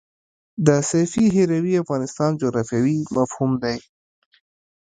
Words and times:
د 0.65 0.67
سیفي 0.89 1.25
هروي 1.37 1.73
افغانستان 1.83 2.31
جغرافیاوي 2.41 2.97
مفهوم 3.15 3.51
دی. 3.63 3.77